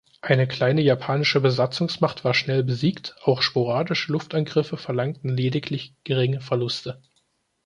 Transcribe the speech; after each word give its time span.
Eine 0.21 0.47
kleine 0.47 0.81
japanische 0.81 1.41
Besatzungsmacht 1.41 2.23
war 2.25 2.33
schnell 2.33 2.63
besiegt, 2.63 3.15
auch 3.23 3.43
sporadische 3.43 4.11
Luftangriffe 4.11 4.75
verlangten 4.77 5.29
lediglich 5.37 5.93
geringe 6.05 6.41
Verluste. 6.41 6.99